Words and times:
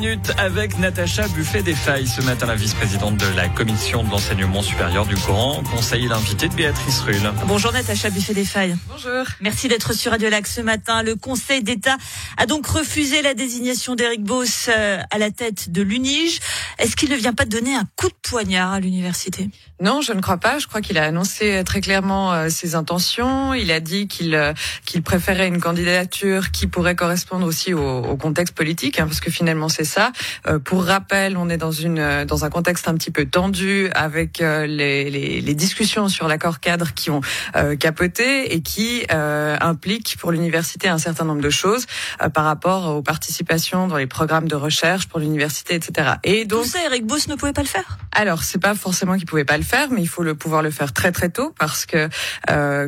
minutes 0.00 0.32
avec 0.38 0.78
Natacha 0.78 1.26
Buffet 1.28 1.62
des 1.64 1.74
Failles. 1.74 2.06
Ce 2.06 2.20
matin, 2.20 2.46
la 2.46 2.54
vice-présidente 2.54 3.16
de 3.16 3.26
la 3.34 3.48
commission 3.48 4.04
de 4.04 4.10
l'enseignement 4.10 4.62
supérieur 4.62 5.06
du 5.06 5.16
Grand 5.16 5.60
Conseil 5.64 6.04
est 6.04 6.08
l'invitée 6.08 6.48
de 6.48 6.54
Béatrice 6.54 7.00
Rulle. 7.00 7.32
Bonjour 7.46 7.72
Natacha 7.72 8.08
Buffet 8.08 8.32
des 8.32 8.44
Failles. 8.44 8.76
Bonjour. 8.88 9.24
Merci 9.40 9.66
d'être 9.66 9.92
sur 9.94 10.12
Radio 10.12 10.30
Lac 10.30 10.46
ce 10.46 10.60
matin. 10.60 11.02
Le 11.02 11.16
Conseil 11.16 11.64
d'État 11.64 11.96
a 12.36 12.46
donc 12.46 12.68
refusé 12.68 13.22
la 13.22 13.34
désignation 13.34 13.96
d'Éric 13.96 14.22
Boss 14.22 14.68
euh, 14.68 15.00
à 15.10 15.18
la 15.18 15.32
tête 15.32 15.72
de 15.72 15.82
l'UNIGE. 15.82 16.38
Est-ce 16.78 16.94
qu'il 16.94 17.10
ne 17.10 17.16
vient 17.16 17.34
pas 17.34 17.44
de 17.44 17.50
donner 17.50 17.74
un 17.74 17.84
coup 17.96 18.08
de 18.08 18.14
poignard 18.22 18.74
à 18.74 18.80
l'université? 18.80 19.50
Non, 19.80 20.00
je 20.00 20.12
ne 20.12 20.20
crois 20.20 20.38
pas. 20.38 20.60
Je 20.60 20.68
crois 20.68 20.80
qu'il 20.80 20.98
a 20.98 21.04
annoncé 21.04 21.62
très 21.64 21.80
clairement 21.80 22.32
euh, 22.32 22.48
ses 22.50 22.76
intentions. 22.76 23.52
Il 23.52 23.72
a 23.72 23.80
dit 23.80 24.06
qu'il 24.06 24.36
euh, 24.36 24.52
qu'il 24.86 25.02
préférait 25.02 25.48
une 25.48 25.60
candidature 25.60 26.52
qui 26.52 26.68
pourrait 26.68 26.94
correspondre 26.94 27.46
aussi 27.46 27.74
au, 27.74 27.98
au 28.04 28.16
contexte 28.16 28.54
politique, 28.54 29.00
hein, 29.00 29.06
parce 29.06 29.20
que 29.20 29.30
finalement 29.30 29.68
c'est 29.68 29.87
ça. 29.88 30.12
Euh, 30.46 30.58
pour 30.58 30.84
rappel, 30.84 31.36
on 31.36 31.48
est 31.48 31.56
dans 31.56 31.72
une 31.72 32.24
dans 32.24 32.44
un 32.44 32.50
contexte 32.50 32.86
un 32.88 32.94
petit 32.94 33.10
peu 33.10 33.24
tendu 33.26 33.88
avec 33.94 34.40
euh, 34.40 34.66
les, 34.66 35.10
les, 35.10 35.40
les, 35.40 35.54
discussions 35.54 36.08
sur 36.08 36.28
l'accord 36.28 36.60
cadre 36.60 36.94
qui 36.94 37.10
ont 37.10 37.20
euh, 37.56 37.74
capoté 37.74 38.54
et 38.54 38.60
qui 38.60 39.06
impliquent 39.10 40.16
pour 40.18 40.30
l'université 40.30 40.88
un 40.88 40.98
certain 40.98 41.24
nombre 41.24 41.40
de 41.40 41.50
choses 41.50 41.86
par 42.34 42.44
rapport 42.44 42.94
aux 42.94 43.02
participations 43.02 43.88
dans 43.88 43.96
les 43.96 44.06
programmes 44.06 44.48
de 44.48 44.54
recherche 44.54 45.08
pour 45.08 45.18
l'université, 45.18 45.74
etc. 45.74 46.12
Et 46.24 46.44
donc 46.44 46.64
tout 46.64 46.70
ça, 46.70 46.84
Eric 46.84 47.06
Boss 47.06 47.28
ne 47.28 47.34
pouvait 47.34 47.52
pas 47.52 47.62
le 47.62 47.68
faire? 47.68 47.98
Alors 48.12 48.42
c'est 48.42 48.60
pas 48.60 48.74
forcément 48.74 49.16
qu'il 49.16 49.26
pouvait 49.26 49.44
pas 49.44 49.56
le 49.56 49.64
faire, 49.64 49.88
mais 49.90 50.02
il 50.02 50.08
faut 50.08 50.22
le 50.22 50.34
pouvoir 50.34 50.62
le 50.62 50.70
faire 50.70 50.92
très 50.92 51.12
très 51.12 51.30
tôt 51.30 51.54
parce 51.58 51.86
que 51.86 52.08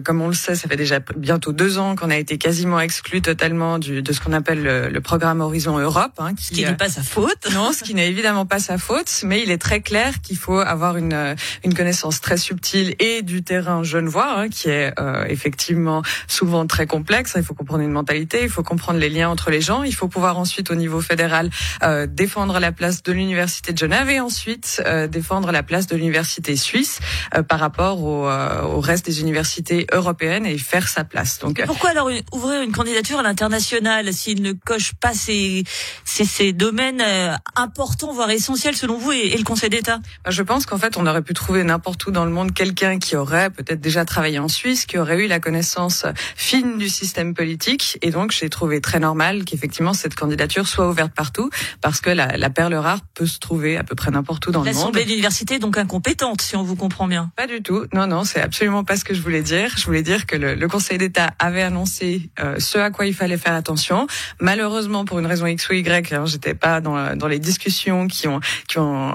comme 0.01 0.21
on 0.21 0.29
le 0.29 0.35
sait, 0.35 0.55
ça 0.55 0.69
fait 0.69 0.77
déjà 0.77 1.01
bientôt 1.17 1.53
deux 1.53 1.79
ans 1.79 1.97
qu'on 1.97 2.11
a 2.11 2.17
été 2.17 2.39
quasiment 2.39 2.81
exclu 2.81 3.23
totalement 3.23 3.79
du, 3.79 4.03
de 4.03 4.13
ce 4.13 4.21
qu'on 4.21 4.33
appelle 4.33 4.63
le, 4.63 4.89
le 4.89 5.01
programme 5.01 5.41
Horizon 5.41 5.79
Europe, 5.79 6.13
hein, 6.19 6.35
qui, 6.35 6.45
ce 6.47 6.51
qui 6.53 6.65
n'est 6.65 6.77
pas 6.77 6.90
sa 6.91 7.03
faute. 7.03 7.49
Non, 7.53 7.73
ce 7.73 7.85
qui 7.85 7.95
n'est 7.95 8.09
évidemment 8.09 8.47
pas 8.47 8.59
sa 8.59 8.79
faute, 8.79 9.23
mais 9.25 9.43
il 9.43 9.51
est 9.51 9.59
très 9.59 9.81
clair 9.81 10.21
qu'il 10.21 10.37
faut 10.37 10.59
avoir 10.59 10.97
une, 10.97 11.13
euh, 11.13 11.35
une 11.65 11.75
connaissance 11.75 12.21
très 12.21 12.37
subtile 12.37 12.95
et 12.99 13.23
du 13.23 13.43
terrain 13.43 13.83
genevois, 13.83 14.33
hein, 14.37 14.49
qui 14.49 14.69
est 14.69 14.93
euh, 14.99 15.25
effectivement 15.29 16.03
souvent 16.27 16.67
très 16.67 16.87
complexe. 16.87 17.35
Il 17.37 17.43
faut 17.43 17.55
comprendre 17.55 17.83
une 17.83 17.93
mentalité, 17.93 18.41
il 18.43 18.51
faut 18.51 18.63
comprendre 18.63 18.99
les 18.99 19.09
liens 19.09 19.29
entre 19.29 19.51
les 19.51 19.61
gens, 19.61 19.83
il 19.83 19.95
faut 19.95 20.09
pouvoir 20.09 20.39
ensuite 20.39 20.71
au 20.71 20.75
niveau 20.75 21.01
fédéral 21.01 21.51
euh, 21.83 22.07
défendre 22.07 22.59
la 22.59 22.73
place 22.73 23.03
de 23.03 23.13
l'université 23.13 23.73
de 23.73 23.79
Genève 23.79 24.09
et 24.11 24.21
ensuite 24.21 24.83
euh, 24.87 25.07
défendre 25.07 25.53
la 25.53 25.63
place 25.63 25.87
de 25.87 25.97
l'université 25.97 26.57
suisse 26.57 27.01
euh, 27.35 27.43
par 27.43 27.61
rapport 27.61 28.03
au, 28.03 28.29
au, 28.29 28.81
reste 28.81 29.07
des 29.07 29.21
universités 29.21 29.87
européennes 29.93 30.47
et 30.47 30.59
faire 30.59 30.89
sa 30.89 31.05
place. 31.05 31.39
Donc 31.39 31.63
pourquoi 31.67 31.91
alors 31.91 32.11
ouvrir 32.33 32.63
une 32.63 32.73
candidature 32.73 33.19
à 33.19 33.23
l'international 33.23 34.13
s'il 34.13 34.43
ne 34.43 34.53
coche 34.53 34.93
pas 34.95 35.13
ces, 35.15 35.65
ces, 36.05 36.25
ces 36.25 36.53
domaines 36.53 36.80
euh, 37.01 37.35
importants, 37.57 38.13
voire 38.13 38.31
essentiels 38.31 38.77
selon 38.77 38.99
vous 38.99 39.13
et, 39.13 39.37
le 39.37 39.45
Conseil 39.45 39.71
d'État 39.71 40.01
bah, 40.25 40.31
Je 40.31 40.43
pense 40.43 40.67
qu'en 40.67 40.79
fait, 40.79 40.97
on 40.97 41.07
aurait 41.07 41.23
pu 41.23 41.35
trouver 41.35 41.63
n'importe 41.65 42.07
où 42.07 42.11
dans 42.11 42.25
le 42.25 42.31
monde 42.31 42.55
quelqu'un 42.55 42.99
qui 42.99 43.17
aurait 43.17 43.51
peut-être 43.51 43.81
déjà 43.81 44.05
travaillé 44.05 44.39
en 44.39 44.49
Suisse, 44.49 44.87
qui 44.87 44.99
aurait 44.99 45.25
eu 45.25 45.27
la 45.27 45.41
connaissance 45.41 46.07
fine 46.37 46.79
du 46.79 46.89
système 46.89 47.35
politique. 47.35 47.99
Et 48.03 48.11
donc, 48.11 48.33
j'ai 48.33 48.49
trouvé 48.49 48.81
très 48.81 48.99
normal 48.99 49.45
qu'effectivement 49.45 49.93
cette 49.93 50.15
candidature 50.15 50.67
soit 50.67 50.89
ouverte 50.89 51.13
partout, 51.13 51.51
parce 51.81 52.01
que 52.01 52.11
la, 52.11 52.37
la 52.37 52.51
perle 52.51 52.75
rare 52.75 53.01
peut 53.15 53.27
se 53.27 53.39
trouver 53.39 53.77
à 53.77 53.85
peu 53.85 53.95
près 53.95 54.11
n'importe 54.11 54.47
où 54.47 54.51
dans 54.51 54.61
le 54.61 54.67
monde. 54.67 54.75
L'Assemblée 54.75 55.05
d'université 55.05 55.59
donc 55.59 55.77
incompétente, 55.79 56.41
si 56.41 56.57
on 56.57 56.63
vous 56.63 56.77
comprend 56.77 57.07
bien. 57.07 57.31
Pas 57.37 57.47
du 57.47 57.63
tout. 57.63 57.87
Non, 57.93 58.07
non, 58.07 58.25
c'est 58.25 58.41
absolument 58.41 58.85
pas 58.85 58.97
ce 58.97 59.05
que 59.05 59.15
je 59.15 59.21
voulais 59.21 59.43
dire. 59.43 59.75
Je 59.77 59.85
voulais 59.85 60.03
dire 60.03 60.27
que 60.27 60.37
le, 60.37 60.55
le 60.55 60.69
Conseil 60.69 60.99
d'État 60.99 61.31
avait 61.39 61.63
annoncé 61.63 62.31
euh, 62.41 62.59
ce 62.59 62.79
à 62.79 62.91
quoi 62.91 63.07
il 63.07 63.15
fallait 63.15 63.37
faire 63.37 63.55
attention. 63.55 64.07
Malheureusement, 64.41 65.05
pour 65.05 65.19
une 65.19 65.27
raison 65.27 65.47
X 65.47 65.69
ou 65.69 65.75
Y, 65.75 66.13
hein, 66.13 66.25
j'étais 66.27 66.55
pas 66.61 66.81
dans, 66.81 67.27
les 67.27 67.39
discussions 67.39 68.07
qui 68.07 68.29
ont 68.29 68.41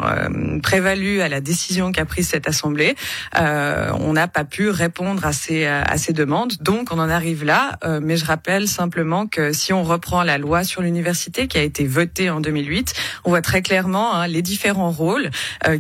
euh, 0.04 0.60
prévalu 0.62 1.22
à 1.22 1.30
la 1.30 1.42
décision 1.42 1.92
qu'a 1.92 2.06
prise 2.06 2.28
cette 2.30 2.48
assemblée. 2.48 2.96
Euh, 3.38 3.92
on 4.00 4.14
n'a 4.14 4.28
pas 4.28 4.44
pu 4.44 4.70
répondre 4.70 5.26
à 5.26 5.34
ces 5.34 5.66
à 5.66 5.98
ces 5.98 6.14
demandes, 6.14 6.54
donc 6.62 6.90
on 6.92 7.00
en 7.00 7.10
arrive 7.10 7.44
là. 7.44 7.78
Euh, 7.84 8.00
mais 8.02 8.18
je 8.18 8.26
rappelle 8.26 8.68
simplement 8.68 9.28
que 9.28 9.54
si 9.54 9.74
on 9.74 9.84
reprend 9.84 10.24
la 10.24 10.38
loi 10.38 10.64
sur 10.64 10.82
l'université 10.82 11.48
qui 11.48 11.58
a 11.58 11.62
été 11.62 11.86
votée 11.86 12.30
en 12.30 12.42
2008, 12.42 12.94
on 13.26 13.30
voit 13.30 13.42
très 13.42 13.62
clairement 13.62 14.16
hein, 14.16 14.28
les 14.28 14.42
différents 14.42 14.92
rôles 14.92 15.30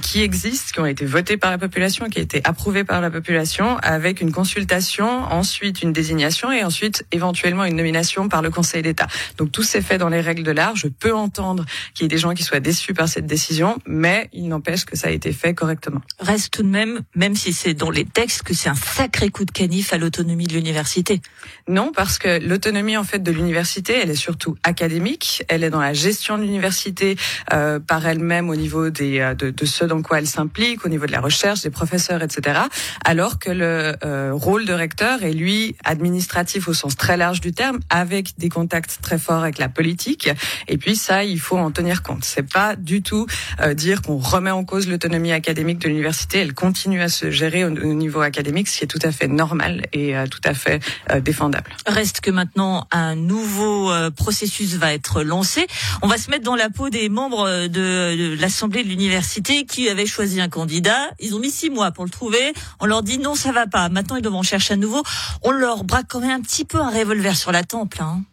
qui 0.01 0.21
existent, 0.21 0.71
qui 0.73 0.79
ont 0.79 0.85
été 0.85 1.05
votés 1.05 1.37
par 1.37 1.51
la 1.51 1.57
population, 1.57 2.09
qui 2.09 2.19
ont 2.19 2.23
été 2.23 2.41
approuvés 2.43 2.83
par 2.83 3.01
la 3.01 3.09
population, 3.09 3.77
avec 3.77 4.21
une 4.21 4.31
consultation, 4.31 5.07
ensuite 5.31 5.81
une 5.81 5.93
désignation 5.93 6.51
et 6.51 6.63
ensuite 6.63 7.05
éventuellement 7.11 7.65
une 7.65 7.75
nomination 7.75 8.29
par 8.29 8.41
le 8.41 8.49
Conseil 8.49 8.81
d'État. 8.81 9.07
Donc 9.37 9.51
tout 9.51 9.63
s'est 9.63 9.81
fait 9.81 9.97
dans 9.97 10.09
les 10.09 10.21
règles 10.21 10.43
de 10.43 10.51
l'art. 10.51 10.75
Je 10.75 10.87
peux 10.87 11.13
entendre 11.13 11.54
qu'il 11.93 12.03
y 12.03 12.05
ait 12.05 12.09
des 12.09 12.17
gens 12.17 12.33
qui 12.33 12.43
soient 12.43 12.59
déçus 12.59 12.93
par 12.93 13.07
cette 13.07 13.25
décision, 13.25 13.77
mais 13.85 14.29
il 14.33 14.47
n'empêche 14.47 14.85
que 14.85 14.97
ça 14.97 15.07
a 15.07 15.11
été 15.11 15.31
fait 15.33 15.53
correctement. 15.53 16.01
Reste 16.19 16.53
tout 16.53 16.63
de 16.63 16.69
même, 16.69 17.01
même 17.15 17.35
si 17.35 17.53
c'est 17.53 17.73
dans 17.73 17.89
les 17.89 18.05
textes, 18.05 18.43
que 18.43 18.53
c'est 18.53 18.69
un 18.69 18.75
sacré 18.75 19.29
coup 19.29 19.45
de 19.45 19.51
canif 19.51 19.93
à 19.93 19.97
l'autonomie 19.97 20.47
de 20.47 20.53
l'université. 20.53 21.21
Non, 21.67 21.91
parce 21.93 22.17
que 22.17 22.39
l'autonomie 22.39 22.97
en 22.97 23.03
fait 23.03 23.19
de 23.19 23.31
l'université, 23.31 23.99
elle 24.01 24.09
est 24.09 24.15
surtout 24.15 24.55
académique. 24.63 25.43
Elle 25.47 25.63
est 25.63 25.69
dans 25.69 25.81
la 25.81 25.93
gestion 25.93 26.37
de 26.37 26.43
l'université 26.43 27.15
euh, 27.53 27.79
par 27.79 28.05
elle-même 28.05 28.49
au 28.49 28.55
niveau 28.55 28.89
des 28.89 29.19
euh, 29.19 29.33
de, 29.33 29.49
de, 29.51 29.65
ce 29.65 29.85
dans 29.85 30.01
quoi 30.01 30.19
elle 30.19 30.27
s'implique, 30.27 30.85
au 30.85 30.89
niveau 30.89 31.05
de 31.05 31.11
la 31.11 31.21
recherche, 31.21 31.61
des 31.61 31.69
professeurs, 31.69 32.21
etc. 32.21 32.59
Alors 33.03 33.39
que 33.39 33.51
le 33.51 33.95
euh, 34.03 34.31
rôle 34.33 34.65
de 34.65 34.73
recteur 34.73 35.23
est 35.23 35.33
lui 35.33 35.75
administratif 35.83 36.67
au 36.67 36.73
sens 36.73 36.95
très 36.95 37.17
large 37.17 37.41
du 37.41 37.53
terme, 37.53 37.79
avec 37.89 38.37
des 38.37 38.49
contacts 38.49 38.99
très 39.01 39.17
forts 39.17 39.43
avec 39.43 39.57
la 39.57 39.69
politique. 39.69 40.29
Et 40.67 40.77
puis 40.77 40.95
ça, 40.95 41.23
il 41.23 41.39
faut 41.39 41.44
en 41.53 41.71
tenir 41.71 42.03
compte. 42.03 42.23
C'est 42.23 42.49
pas 42.49 42.75
du 42.75 43.01
tout 43.01 43.27
euh, 43.61 43.73
dire 43.73 44.01
qu'on 44.01 44.17
remet 44.17 44.51
en 44.51 44.63
cause 44.63 44.87
l'autonomie 44.87 45.31
académique 45.31 45.79
de 45.79 45.87
l'université. 45.87 46.39
Elle 46.39 46.53
continue 46.53 47.01
à 47.01 47.09
se 47.09 47.31
gérer 47.31 47.63
au, 47.63 47.69
niveau 47.69 48.21
académique, 48.21 48.67
ce 48.67 48.79
qui 48.79 48.83
est 48.83 48.87
tout 48.87 48.99
à 49.01 49.11
fait 49.11 49.27
normal 49.27 49.85
et 49.93 50.17
euh, 50.17 50.27
tout 50.27 50.41
à 50.43 50.53
fait 50.53 50.81
euh, 51.11 51.19
défendable. 51.19 51.71
Reste 51.85 52.21
que 52.21 52.31
maintenant 52.31 52.87
un 52.91 53.15
nouveau 53.15 53.91
euh, 53.91 54.09
processus 54.09 54.75
va 54.75 54.93
être 54.93 55.23
lancé. 55.23 55.67
On 56.01 56.07
va 56.07 56.17
se 56.17 56.29
mettre 56.29 56.43
dans 56.43 56.55
la 56.55 56.69
peau 56.69 56.89
des 56.89 57.09
membres 57.09 57.67
de, 57.67 57.67
de 57.67 58.35
l'assemblée 58.39 58.83
de 58.83 58.89
l'université 58.89 59.65
qui 59.65 59.89
avaient 59.89 60.05
choisi 60.05 60.41
un 60.41 60.49
candidat. 60.49 61.11
Ils 61.19 61.35
ont 61.35 61.39
mis 61.39 61.51
six 61.51 61.69
mois 61.69 61.91
pour 61.91 62.05
le 62.05 62.09
trouver. 62.09 62.53
On 62.79 62.85
leur 62.85 63.03
dit 63.03 63.17
non, 63.17 63.35
ça 63.35 63.51
va 63.51 63.67
pas. 63.67 63.89
Maintenant, 63.89 64.15
ils 64.15 64.21
doivent 64.21 64.35
en 64.35 64.43
chercher 64.43 64.73
à 64.73 64.77
nouveau. 64.77 65.03
On 65.43 65.51
leur 65.51 65.83
braque 65.83 66.07
quand 66.09 66.19
même 66.19 66.31
un 66.31 66.41
petit 66.41 66.65
peu 66.65 66.79
un 66.79 66.89
revolver 66.89 67.35
sur 67.35 67.51
la 67.51 67.63
temple. 67.63 68.01
Hein. 68.01 68.23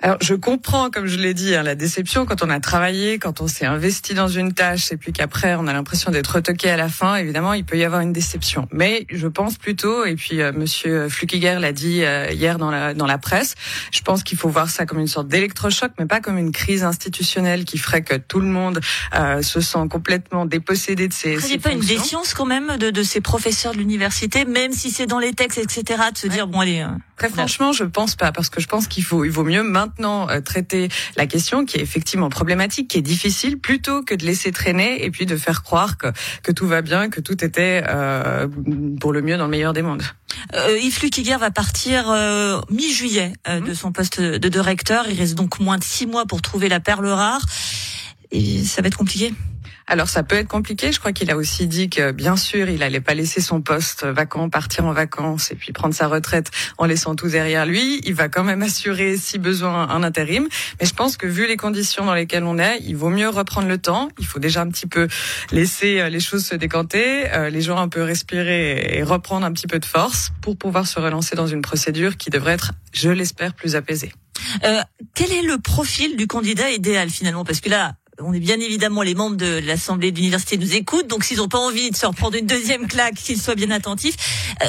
Alors, 0.00 0.18
je 0.20 0.34
comprends, 0.34 0.90
comme 0.90 1.06
je 1.06 1.16
l'ai 1.16 1.34
dit, 1.34 1.56
hein, 1.56 1.64
la 1.64 1.74
déception 1.74 2.24
quand 2.24 2.44
on 2.44 2.50
a 2.50 2.60
travaillé, 2.60 3.18
quand 3.18 3.40
on 3.40 3.48
s'est 3.48 3.66
investi 3.66 4.14
dans 4.14 4.28
une 4.28 4.52
tâche 4.52 4.92
et 4.92 4.96
puis 4.96 5.12
qu'après 5.12 5.56
on 5.56 5.66
a 5.66 5.72
l'impression 5.72 6.12
d'être 6.12 6.36
retoqué 6.36 6.70
à 6.70 6.76
la 6.76 6.88
fin. 6.88 7.16
Évidemment, 7.16 7.52
il 7.52 7.64
peut 7.64 7.76
y 7.76 7.82
avoir 7.82 8.00
une 8.00 8.12
déception. 8.12 8.68
Mais 8.70 9.06
je 9.10 9.26
pense 9.26 9.58
plutôt, 9.58 10.04
et 10.04 10.14
puis 10.14 10.40
euh, 10.40 10.52
Monsieur 10.52 11.08
Flukiger 11.08 11.58
l'a 11.58 11.72
dit 11.72 12.04
euh, 12.04 12.30
hier 12.30 12.58
dans 12.58 12.70
la 12.70 12.94
dans 12.94 13.06
la 13.06 13.18
presse, 13.18 13.56
je 13.90 14.00
pense 14.02 14.22
qu'il 14.22 14.38
faut 14.38 14.48
voir 14.48 14.70
ça 14.70 14.86
comme 14.86 15.00
une 15.00 15.08
sorte 15.08 15.26
d'électrochoc, 15.26 15.90
mais 15.98 16.06
pas 16.06 16.20
comme 16.20 16.38
une 16.38 16.52
crise 16.52 16.84
institutionnelle 16.84 17.64
qui 17.64 17.76
ferait 17.76 18.02
que 18.02 18.14
tout 18.14 18.38
le 18.38 18.46
monde 18.46 18.78
euh, 19.16 19.42
se 19.42 19.60
sent 19.60 19.88
complètement 19.90 20.46
dépossédé 20.46 21.08
de 21.08 21.12
ses. 21.12 21.38
A 21.52 21.58
pas 21.58 21.72
une 21.72 21.80
défiance 21.80 22.34
quand 22.34 22.46
même 22.46 22.76
de, 22.76 22.90
de 22.90 23.02
ces 23.02 23.20
professeurs 23.20 23.72
de 23.72 23.78
l'université, 23.78 24.44
même 24.44 24.72
si 24.72 24.92
c'est 24.92 25.06
dans 25.06 25.18
les 25.18 25.32
textes, 25.32 25.58
etc., 25.58 26.02
de 26.12 26.18
se 26.18 26.28
dire 26.28 26.46
bon 26.46 26.60
allez. 26.60 26.82
Euh, 26.82 26.88
Très 27.16 27.30
franchement, 27.30 27.72
je 27.72 27.82
pense 27.82 28.14
pas, 28.14 28.30
parce 28.30 28.48
que 28.48 28.60
je 28.60 28.68
pense 28.68 28.86
qu'il 28.86 29.02
faut 29.02 29.24
il 29.24 29.32
vaut 29.32 29.42
mieux 29.42 29.64
maintenant 29.64 29.87
maintenant 29.88 30.28
euh, 30.28 30.40
traiter 30.40 30.88
la 31.16 31.26
question 31.26 31.64
qui 31.64 31.78
est 31.78 31.82
effectivement 31.82 32.28
problématique, 32.28 32.88
qui 32.88 32.98
est 32.98 33.02
difficile, 33.02 33.58
plutôt 33.58 34.02
que 34.02 34.14
de 34.14 34.24
laisser 34.24 34.52
traîner 34.52 35.04
et 35.04 35.10
puis 35.10 35.26
de 35.26 35.36
faire 35.36 35.62
croire 35.62 35.96
que, 35.98 36.08
que 36.42 36.52
tout 36.52 36.66
va 36.66 36.82
bien, 36.82 37.10
que 37.10 37.20
tout 37.20 37.44
était 37.44 37.82
euh, 37.88 38.46
pour 39.00 39.12
le 39.12 39.22
mieux 39.22 39.36
dans 39.36 39.44
le 39.44 39.50
meilleur 39.50 39.72
des 39.72 39.82
mondes. 39.82 40.02
Euh, 40.54 40.78
Yves 40.80 41.02
Lukiger 41.02 41.36
va 41.36 41.50
partir 41.50 42.10
euh, 42.10 42.60
mi-juillet 42.70 43.32
euh, 43.48 43.60
de 43.60 43.74
son 43.74 43.92
poste 43.92 44.20
de, 44.20 44.36
de 44.48 44.60
recteur. 44.60 45.06
Il 45.08 45.18
reste 45.18 45.34
donc 45.34 45.58
moins 45.60 45.78
de 45.78 45.84
six 45.84 46.06
mois 46.06 46.26
pour 46.26 46.42
trouver 46.42 46.68
la 46.68 46.80
perle 46.80 47.06
rare. 47.06 47.44
Et 48.30 48.62
ça 48.64 48.82
va 48.82 48.88
être 48.88 48.98
compliqué. 48.98 49.32
Alors 49.88 50.08
ça 50.08 50.22
peut 50.22 50.36
être 50.36 50.48
compliqué. 50.48 50.92
Je 50.92 51.00
crois 51.00 51.12
qu'il 51.12 51.30
a 51.30 51.36
aussi 51.36 51.66
dit 51.66 51.88
que 51.88 52.12
bien 52.12 52.36
sûr 52.36 52.68
il 52.68 52.82
allait 52.82 53.00
pas 53.00 53.14
laisser 53.14 53.40
son 53.40 53.62
poste 53.62 54.04
vacant, 54.04 54.50
partir 54.50 54.84
en 54.84 54.92
vacances 54.92 55.50
et 55.50 55.54
puis 55.54 55.72
prendre 55.72 55.94
sa 55.94 56.08
retraite 56.08 56.50
en 56.76 56.84
laissant 56.84 57.14
tout 57.14 57.28
derrière 57.28 57.64
lui. 57.64 58.00
Il 58.04 58.14
va 58.14 58.28
quand 58.28 58.44
même 58.44 58.62
assurer 58.62 59.16
si 59.16 59.38
besoin 59.38 59.88
un 59.88 60.02
intérim. 60.02 60.46
Mais 60.78 60.86
je 60.86 60.92
pense 60.92 61.16
que 61.16 61.26
vu 61.26 61.46
les 61.46 61.56
conditions 61.56 62.04
dans 62.04 62.14
lesquelles 62.14 62.44
on 62.44 62.58
est, 62.58 62.80
il 62.82 62.96
vaut 62.96 63.08
mieux 63.08 63.30
reprendre 63.30 63.66
le 63.66 63.78
temps. 63.78 64.10
Il 64.18 64.26
faut 64.26 64.38
déjà 64.38 64.60
un 64.60 64.68
petit 64.68 64.86
peu 64.86 65.08
laisser 65.52 66.00
euh, 66.00 66.10
les 66.10 66.20
choses 66.20 66.44
se 66.44 66.54
décanter, 66.54 67.32
euh, 67.32 67.48
les 67.48 67.62
gens 67.62 67.78
un 67.78 67.88
peu 67.88 68.02
respirer 68.02 68.98
et 68.98 69.02
reprendre 69.02 69.46
un 69.46 69.52
petit 69.52 69.66
peu 69.66 69.78
de 69.78 69.86
force 69.86 70.32
pour 70.42 70.58
pouvoir 70.58 70.86
se 70.86 71.00
relancer 71.00 71.34
dans 71.34 71.46
une 71.46 71.62
procédure 71.62 72.18
qui 72.18 72.28
devrait 72.28 72.52
être, 72.52 72.72
je 72.92 73.08
l'espère, 73.08 73.54
plus 73.54 73.74
apaisée. 73.74 74.12
Euh, 74.64 74.80
quel 75.14 75.32
est 75.32 75.42
le 75.42 75.58
profil 75.58 76.16
du 76.16 76.26
candidat 76.26 76.70
idéal 76.70 77.08
finalement? 77.08 77.44
Parce 77.44 77.60
que 77.60 77.70
là, 77.70 77.94
on 78.20 78.32
est 78.32 78.40
bien 78.40 78.58
évidemment 78.60 79.02
les 79.02 79.14
membres 79.14 79.36
de 79.36 79.60
l'Assemblée 79.64 80.12
d'université 80.12 80.56
nous 80.58 80.74
écoutent, 80.74 81.06
donc 81.06 81.24
s'ils 81.24 81.38
n'ont 81.38 81.48
pas 81.48 81.58
envie 81.58 81.90
de 81.90 81.96
se 81.96 82.06
reprendre 82.06 82.36
une 82.36 82.46
deuxième 82.46 82.86
claque, 82.86 83.14
qu'ils 83.14 83.40
soient 83.40 83.54
bien 83.54 83.70
attentifs. 83.70 84.16
Euh, 84.62 84.66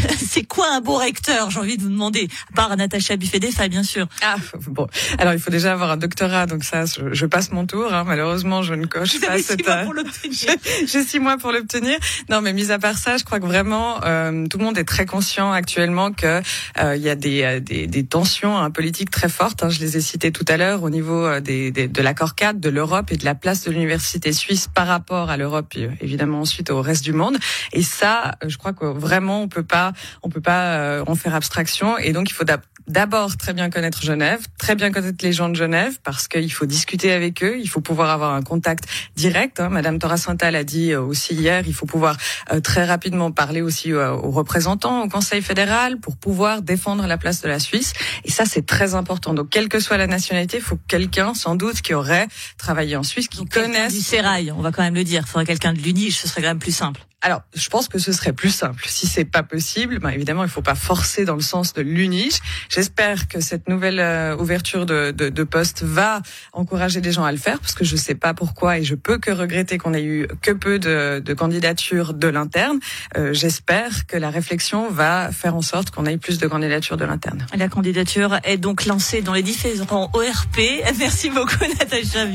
c'est 0.18 0.44
quoi 0.44 0.66
un 0.72 0.80
beau 0.80 0.96
recteur 0.96 1.50
J'ai 1.50 1.58
envie 1.58 1.76
de 1.76 1.82
vous 1.82 1.88
demander. 1.88 2.28
À 2.52 2.56
part 2.56 2.76
Natacha 2.76 3.16
Buffet 3.16 3.40
des 3.40 3.50
bien 3.68 3.82
sûr. 3.82 4.06
Ah 4.22 4.36
bon. 4.68 4.86
Alors 5.18 5.32
il 5.32 5.40
faut 5.40 5.50
déjà 5.50 5.72
avoir 5.72 5.90
un 5.90 5.96
doctorat, 5.96 6.46
donc 6.46 6.64
ça, 6.64 6.84
je, 6.84 7.26
passe 7.26 7.52
mon 7.52 7.66
tour. 7.66 7.92
Hein. 7.92 8.04
Malheureusement, 8.06 8.62
je 8.62 8.74
ne 8.74 8.86
coche 8.86 9.20
pas 9.20 9.38
cette. 9.38 9.62
Six 9.62 9.66
mois 9.66 9.84
pour 9.84 9.94
l'obtenir. 9.94 10.48
J'ai 10.86 11.04
six 11.04 11.18
mois 11.18 11.36
pour 11.38 11.52
l'obtenir. 11.52 11.98
Non, 12.28 12.40
mais 12.40 12.52
mis 12.52 12.70
à 12.70 12.78
part 12.78 12.98
ça, 12.98 13.16
je 13.16 13.24
crois 13.24 13.40
que 13.40 13.46
vraiment 13.46 14.02
euh, 14.04 14.46
tout 14.46 14.58
le 14.58 14.64
monde 14.64 14.78
est 14.78 14.84
très 14.84 15.06
conscient 15.06 15.52
actuellement 15.52 16.12
que 16.12 16.40
euh, 16.78 16.96
il 16.96 17.02
y 17.02 17.08
a 17.08 17.14
des, 17.14 17.42
euh, 17.42 17.60
des, 17.60 17.86
des 17.86 18.06
tensions 18.06 18.58
hein, 18.58 18.70
politiques 18.70 19.10
très 19.10 19.28
fortes. 19.28 19.62
Hein. 19.62 19.68
Je 19.68 19.80
les 19.80 19.96
ai 19.96 20.00
citées 20.00 20.32
tout 20.32 20.44
à 20.48 20.56
l'heure 20.56 20.82
au 20.82 20.90
niveau 20.90 21.40
des, 21.40 21.70
des, 21.70 21.88
de 21.88 22.02
l'accord 22.02 22.34
cadre, 22.34 22.60
de 22.60 22.68
l'Europe 22.68 23.10
et 23.12 23.16
de 23.16 23.24
la 23.24 23.34
place 23.34 23.64
de 23.64 23.70
l'université 23.70 24.32
suisse 24.32 24.68
par 24.72 24.86
rapport 24.86 25.30
à 25.30 25.36
l'Europe, 25.36 25.74
évidemment 26.00 26.40
ensuite 26.40 26.70
au 26.70 26.82
reste 26.82 27.04
du 27.04 27.12
monde. 27.12 27.38
Et 27.72 27.82
ça, 27.82 28.36
je 28.46 28.56
crois 28.56 28.72
que 28.72 28.84
vraiment 28.84 29.42
on 29.42 29.48
peut 29.48 29.62
pas, 29.62 29.85
on 30.22 30.28
peut 30.28 30.40
pas 30.40 31.02
en 31.06 31.14
faire 31.14 31.34
abstraction. 31.34 31.98
Et 31.98 32.12
donc 32.12 32.30
il 32.30 32.32
faut 32.32 32.44
d'abord 32.88 33.36
très 33.36 33.52
bien 33.52 33.70
connaître 33.70 34.02
Genève, 34.02 34.40
très 34.58 34.74
bien 34.74 34.90
connaître 34.90 35.24
les 35.24 35.32
gens 35.32 35.48
de 35.48 35.54
Genève, 35.54 35.98
parce 36.04 36.28
qu'il 36.28 36.52
faut 36.52 36.66
discuter 36.66 37.12
avec 37.12 37.42
eux, 37.42 37.58
il 37.58 37.68
faut 37.68 37.80
pouvoir 37.80 38.10
avoir 38.10 38.34
un 38.34 38.42
contact 38.42 38.84
direct. 39.16 39.60
Hein. 39.60 39.68
Madame 39.68 39.98
Torres 39.98 40.18
Santal 40.18 40.54
a 40.54 40.64
dit 40.64 40.92
euh, 40.92 41.00
aussi 41.00 41.34
hier, 41.34 41.64
il 41.66 41.74
faut 41.74 41.86
pouvoir 41.86 42.16
euh, 42.52 42.60
très 42.60 42.84
rapidement 42.84 43.30
parler 43.30 43.62
aussi 43.62 43.92
euh, 43.92 44.12
aux 44.12 44.30
représentants 44.30 45.02
au 45.02 45.08
Conseil 45.08 45.42
fédéral 45.42 45.98
pour 45.98 46.16
pouvoir 46.16 46.62
défendre 46.62 47.06
la 47.06 47.18
place 47.18 47.42
de 47.42 47.48
la 47.48 47.58
Suisse. 47.58 47.92
Et 48.24 48.30
ça, 48.30 48.44
c'est 48.44 48.66
très 48.66 48.94
important. 48.94 49.34
Donc, 49.34 49.50
quelle 49.50 49.68
que 49.68 49.80
soit 49.80 49.96
la 49.96 50.06
nationalité, 50.06 50.58
il 50.58 50.62
faut 50.62 50.78
quelqu'un, 50.88 51.34
sans 51.34 51.56
doute, 51.56 51.80
qui 51.80 51.94
aurait 51.94 52.28
travaillé 52.58 52.96
en 52.96 53.02
Suisse, 53.02 53.28
qui 53.28 53.44
connaisse... 53.46 53.94
Du 53.94 54.00
Sérail, 54.00 54.52
on 54.52 54.60
va 54.60 54.72
quand 54.72 54.82
même 54.82 54.94
le 54.94 55.04
dire. 55.04 55.22
Il 55.26 55.28
faudrait 55.28 55.46
quelqu'un 55.46 55.72
de 55.72 55.80
l'UNIGE, 55.80 56.16
ce 56.16 56.28
serait 56.28 56.42
quand 56.42 56.48
même 56.48 56.58
plus 56.58 56.74
simple. 56.74 57.00
Alors, 57.22 57.42
je 57.54 57.68
pense 57.70 57.88
que 57.88 57.98
ce 57.98 58.12
serait 58.12 58.34
plus 58.34 58.50
simple. 58.50 58.84
Si 58.86 59.06
c'est 59.06 59.24
pas 59.24 59.42
possible, 59.42 59.98
ben 60.00 60.10
évidemment, 60.10 60.44
il 60.44 60.50
faut 60.50 60.60
pas 60.60 60.74
forcer 60.74 61.24
dans 61.24 61.34
le 61.34 61.40
sens 61.40 61.72
de 61.72 61.80
l'uniche. 61.80 62.38
J'espère 62.68 63.26
que 63.26 63.40
cette 63.40 63.68
nouvelle 63.68 64.00
euh, 64.00 64.36
ouverture 64.36 64.84
de, 64.84 65.12
de, 65.12 65.30
de, 65.30 65.42
poste 65.42 65.82
va 65.82 66.20
encourager 66.52 67.00
les 67.00 67.12
gens 67.12 67.24
à 67.24 67.32
le 67.32 67.38
faire, 67.38 67.58
parce 67.58 67.74
que 67.74 67.84
je 67.84 67.96
sais 67.96 68.14
pas 68.14 68.34
pourquoi 68.34 68.78
et 68.78 68.84
je 68.84 68.94
peux 68.94 69.16
que 69.16 69.30
regretter 69.30 69.78
qu'on 69.78 69.94
ait 69.94 70.04
eu 70.04 70.28
que 70.42 70.50
peu 70.52 70.78
de, 70.78 71.22
de 71.24 71.34
candidatures 71.34 72.12
de 72.12 72.28
l'interne. 72.28 72.80
Euh, 73.16 73.32
J'espère 73.32 74.06
que 74.06 74.18
la 74.18 74.28
réflexion 74.28 74.90
va 74.90 75.32
faire 75.32 75.56
en 75.56 75.62
sorte 75.62 75.90
qu'on 75.90 76.04
ait 76.04 76.18
plus 76.18 76.38
de 76.38 76.46
candidatures 76.46 76.98
de 76.98 77.06
l'interne. 77.06 77.46
La 77.56 77.68
candidature 77.68 78.38
est 78.44 78.58
donc 78.58 78.84
lancée 78.84 79.22
dans 79.22 79.32
les 79.32 79.42
différents 79.42 80.10
ORP. 80.12 80.58
Merci 80.98 81.30
beaucoup, 81.30 81.64
Natacha 81.78 82.26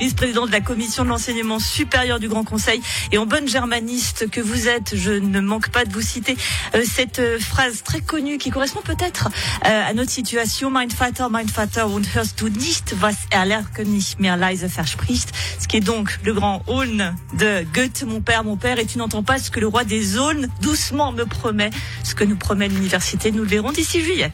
vice-présidente 0.00 0.46
de 0.46 0.52
la 0.52 0.60
commission 0.60 1.04
de 1.04 1.10
l'enseignement 1.10 1.58
supérieur 1.58 2.18
du 2.18 2.28
Grand 2.28 2.44
Conseil 2.44 2.80
et 3.12 3.18
en 3.18 3.26
bonne 3.26 3.46
germe 3.46 3.65
que 4.30 4.40
vous 4.40 4.68
êtes, 4.68 4.94
je 4.96 5.12
ne 5.12 5.40
manque 5.40 5.70
pas 5.70 5.84
de 5.84 5.92
vous 5.92 6.00
citer 6.00 6.36
euh, 6.74 6.82
cette 6.84 7.18
euh, 7.18 7.38
phrase 7.38 7.82
très 7.82 8.00
connue 8.00 8.38
qui 8.38 8.50
correspond 8.50 8.80
peut-être 8.82 9.28
euh, 9.66 9.82
à 9.88 9.92
notre 9.92 10.10
situation. 10.10 10.70
Mein 10.70 10.88
Vater, 10.88 11.28
mein 11.30 11.48
Vater, 11.48 11.90
und 11.90 12.06
hörst 12.14 12.40
du 12.40 12.48
nicht, 12.48 12.94
was 13.00 13.16
er 13.30 13.44
nicht 13.84 14.18
leise 14.20 14.68
verspricht. 14.68 15.28
Ce 15.60 15.66
qui 15.66 15.78
est 15.78 15.80
donc 15.80 16.18
le 16.24 16.32
grand 16.32 16.62
Aune 16.66 17.14
de 17.38 17.64
Goethe, 17.74 18.04
mon 18.04 18.20
père, 18.20 18.44
mon 18.44 18.56
père, 18.56 18.78
et 18.78 18.86
tu 18.86 18.98
n'entends 18.98 19.22
pas 19.22 19.38
ce 19.38 19.50
que 19.50 19.60
le 19.60 19.66
roi 19.66 19.84
des 19.84 20.02
zones 20.02 20.48
doucement 20.60 21.12
me 21.12 21.24
promet, 21.24 21.70
ce 22.04 22.14
que 22.14 22.24
nous 22.24 22.36
promet 22.36 22.68
l'université. 22.68 23.32
Nous 23.32 23.42
le 23.42 23.48
verrons 23.48 23.72
d'ici 23.72 24.00
juillet. 24.00 24.32